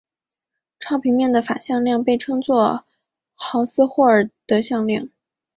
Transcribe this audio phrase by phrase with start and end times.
[0.79, 2.85] 超平面的法向量被称作
[3.35, 5.09] 豪斯霍尔德向量。